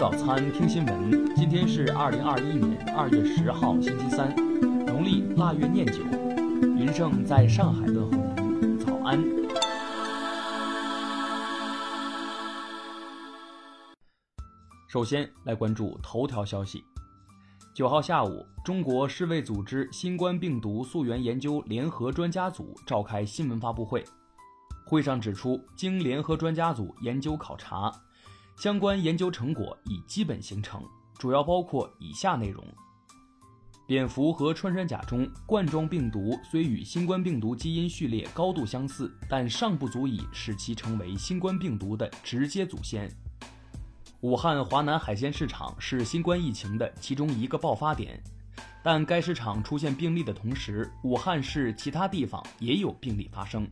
[0.00, 1.34] 早餐，听新闻。
[1.36, 4.34] 今天是二零二一年二月十号，星期三，
[4.86, 6.02] 农历腊月廿九。
[6.74, 9.22] 云盛在上海问候，早安。
[14.88, 16.82] 首先来关注头条消息。
[17.74, 24.02] 九号下午，中国世卫组织新冠病毒溯源研究联合专家组召开新闻发布会。
[24.86, 27.92] 会上指出，经联合专家组研究考察，
[28.60, 30.84] 相关研究成果已基本形成，
[31.16, 32.62] 主要包括以下内容：
[33.86, 43.10] 蝙蝠和穿山甲中冠状病毒虽与新冠病毒基因序列高度相似，但尚不足以使其成为新冠病毒的直接祖先。
[44.20, 48.22] 武汉华南海鲜市场是新冠疫情的其中一个爆发点，
[48.84, 53.66] 但该市场出现病例的同时，武汉市其他地方也有病例发生。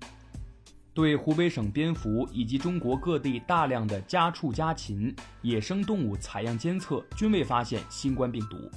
[0.98, 8.68] 对湖北省蝙蝠以及中国各地大量的家畜家禽野生动物采样监测，均未发现新冠病毒，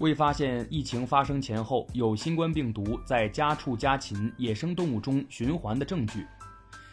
[0.00, 6.26] 未发现疫情发生前后有新冠病毒在家畜家禽野生动物中循环的证据。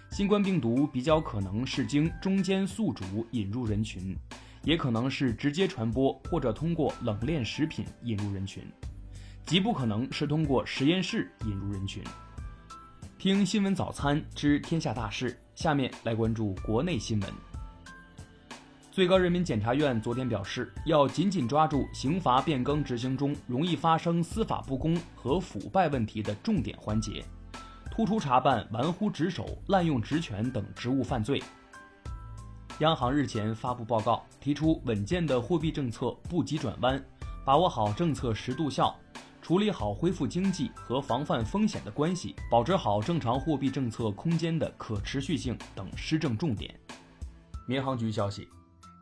[0.10, 4.16] 新冠病毒比较可能是经中间宿主引入人群，
[4.64, 8.64] 也可能是直接传播或者通过冷链食品引入人群，
[9.46, 12.02] 极不可能是通过实验室引入人群。
[13.24, 17.30] 听新闻早餐知天下大事，下面来关注国内新闻。
[18.92, 27.24] 最高人民检察院昨天表示，要紧紧抓住刑罚变更执行中容易发生司法不公和腐败问题的重点环节。
[27.90, 31.42] 突出查办玩忽职守、滥用职权等职务犯罪。
[32.80, 37.02] 央行日前发布报告，提出稳健的货币政策不急转弯，
[37.46, 38.94] 把握好政策适度效，
[39.44, 46.74] 处理好恢复经济和防范风险的关系，保持好正常货币政策空间的可持续性等施政重点。
[47.68, 48.48] 民航局消息，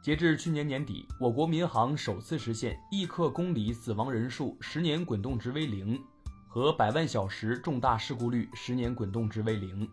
[0.01, 6.01] 截至去年年底，我国民航首次实现一克公里死亡人数十年滚动值为零。
[6.47, 9.87] 和百万小时重大事故率十年滚动值为零，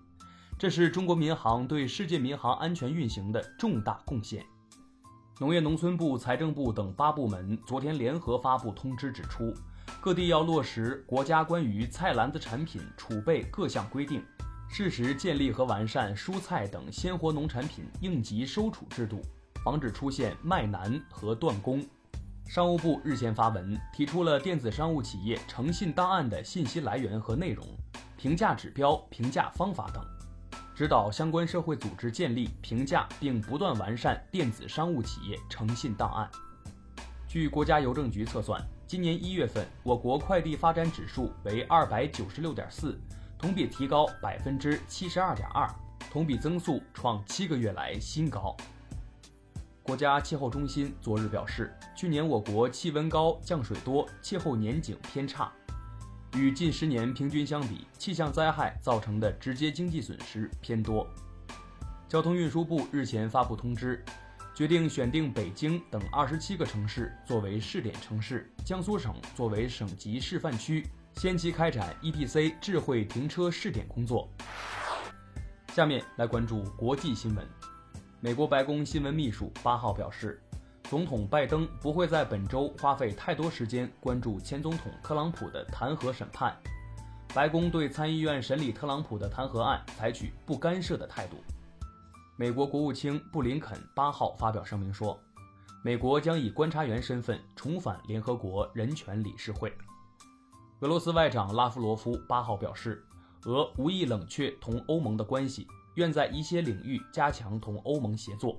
[0.58, 4.44] 这是中国民航对世界民航安全运行的重大贡献。
[5.40, 9.54] 农业农村部、财政部等八部门昨天联合发布通知，指出，
[10.00, 14.20] 各地要落实国家关于菜篮子产品储备各项规定，
[14.68, 19.22] 适时建立和完善蔬菜等鲜活农产品应急收储制度，
[19.64, 21.86] 防止出现卖难和断供。
[22.48, 27.64] 商务部日前发文，提出了电子商务企业诚信档案的信息来源和内容、
[28.16, 30.04] 评价指标、评价方法等，
[30.78, 36.30] 指导相关社会组织建立、评价并不断完善电子商务企业诚信档案。
[37.26, 42.96] 据国家邮政局测算，今年一月份，我国快递发展指数为二百九十六点四，
[43.36, 45.68] 同比提高百分之七十二点二，
[46.12, 48.56] 同比增速创七个月来新高。
[49.82, 55.50] 国家气候中心昨日表示，去年我国气温高、降水多，气候年景偏差，
[56.34, 61.06] 与近十年平均相比，气象灾害造成的直接经济损失偏多。
[62.08, 64.04] 交通运输部日前发布通知，
[64.54, 70.86] 决定选定北京等二十七个城市作为试点城市，江苏省作为省级示范区，
[71.16, 74.28] 先期开展 ETC 智慧停车试点工作。
[75.74, 77.46] 下面来关注国际新闻。
[78.20, 80.42] 美国白宫新闻秘书八号表示，
[80.88, 86.56] 总统拜登不会在本周花费太多时间关注前总统特朗普的弹劾审判。
[87.34, 91.36] 白宫对参议院审理特朗普的弹劾案采取不干涉的态度。
[92.36, 95.20] 美国国务卿布林肯八号发表声明说，
[95.84, 99.70] 美国将以观察员身份重返联合国人权理事会。
[100.80, 103.04] 俄罗斯外长拉夫罗夫八号表示，
[103.44, 105.68] 俄无意冷却同欧盟的关系。
[105.96, 108.56] 愿在一些领域加强同欧盟协作。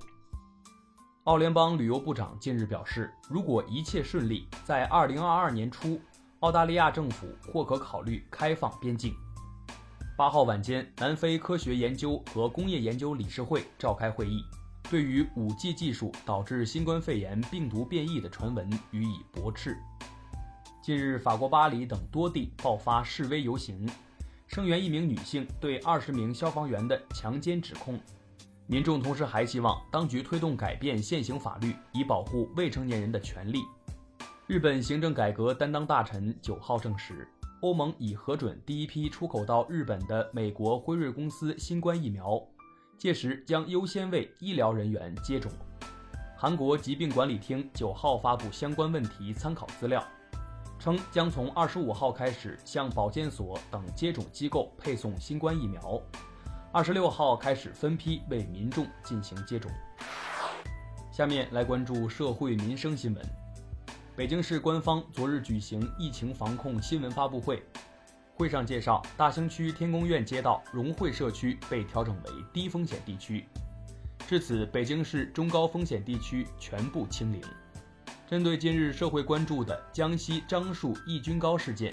[1.30, 6.00] 澳联邦旅游部长近日表示，如果一切顺利，在二零二二年初，
[6.40, 9.14] 澳大利亚政府或可考虑开放边境。
[10.18, 14.42] 八号晚间，南非科学研究和工业研究理事会召开会议，
[14.90, 19.78] 对于五 G 技术导致新冠肺炎病毒变异的传闻予以驳斥。
[20.82, 23.88] 近日，法国巴黎等多地爆发示威游行。
[24.48, 28.00] 声援一名女性对二十名消防员的强奸指控，
[28.70, 33.64] 民众同时还希望当局推动改变现行法律，以保护未成年人的权利。
[34.46, 37.26] 日本行政改革担当大臣九号证实，
[37.62, 42.40] 欧盟已核准第一批出口到日本的美国辉瑞公司新冠疫苗，
[42.96, 45.50] 届时将优先为医疗人员接种。
[46.38, 50.00] 韩国疾病管理厅九号发布相关问题参考资料。
[50.78, 56.00] 称将从二十五号开始向保健所等接种机构配送新冠疫苗，
[56.72, 59.68] 二十六号开始分批为民众进行接种。
[61.10, 63.26] 下面来关注社会民生新闻。
[64.14, 67.60] 北京市官方昨日举行疫情防控新闻发布会，
[68.36, 73.44] 会上介绍，大兴区天宫苑街道融汇社区被调整为低风险地区，
[74.28, 77.42] 至此，北京市中高风险地区全部清零。
[78.28, 81.92] 针对近日社会关注的江西樟树抑菌膏事件，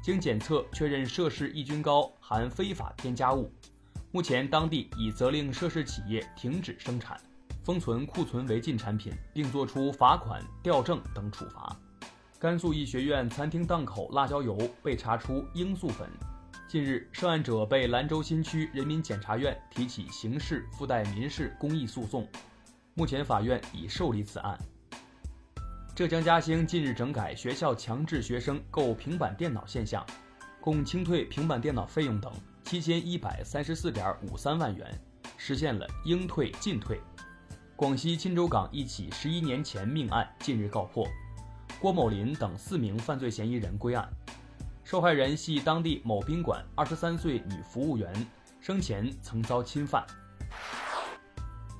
[0.00, 3.52] 经检测确认涉事抑菌膏含非法添加物，
[4.14, 7.18] 目前当地已责令涉事企业停止生产。
[7.64, 11.74] 封存库存违禁产品，并作出罚款、调证等处罚。
[12.38, 16.10] 甘肃医学院餐厅档口辣椒油被查出罂粟粉。
[16.68, 22.28] 近日，涉案者被兰州新区人民检察院提起刑事附带民事公益诉讼，
[22.92, 24.58] 目前法院已受理此案。
[25.94, 30.04] 浙江嘉兴近日整改学校强制学生购平板电脑现象，
[30.60, 32.30] 共清退平板电脑费用等
[32.72, 34.98] 七千一百三十四点五三万元，
[35.36, 36.98] 实现了应退尽退。
[37.76, 41.06] 广西钦州港一起十一年前命案近日告破，
[41.78, 44.08] 郭某林等四名犯罪嫌疑人归案，
[44.84, 48.10] 受害人系当地某宾馆二十三岁女服务员，
[48.58, 50.02] 生前曾遭侵犯。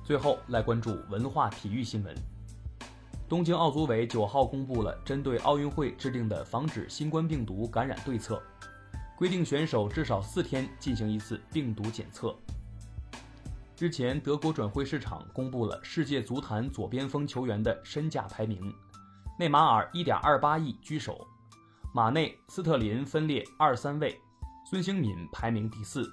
[0.03, 2.15] 最后来关注文化体育新闻，
[3.27, 8.39] 东京奥组委九号公布了针对奥运会制定的防止新冠病毒感染对策，
[9.17, 12.35] 规定选手至少四天进行一次病毒检测。
[13.79, 18.73] 日前，德国转会市场公布了世界足坛左边锋球员的身价排名，
[19.37, 21.27] 内马尔1.28亿居首，
[21.93, 24.17] 马内、斯特林分列二三位，
[24.69, 26.09] 孙兴敏排名第四。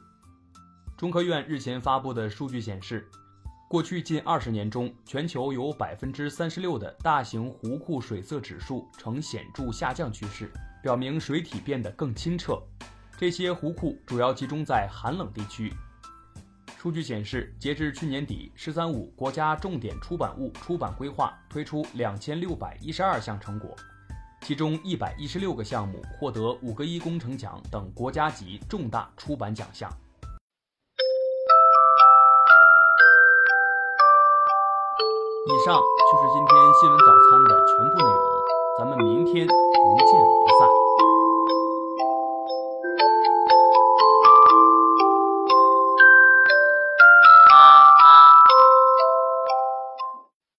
[0.96, 3.08] 中科院日前发布的数据显示，
[3.68, 10.50] 过去近二十年中，全球有百分之三十六的大型湖库水色指数呈显著下降趋势，
[10.82, 12.60] 表明水体变得更清澈。
[13.18, 15.72] 这些湖库主要集中在寒冷地区。
[16.78, 23.76] 数据显示，截至去年底，“十三五”国家重点出版物出版规划推出两千六百一十二项成果，
[24.40, 29.90] 其中一百一十六个项目获得“五个一”工程奖等国家级重大出版奖项。
[35.46, 37.12] 以上就是今天新闻早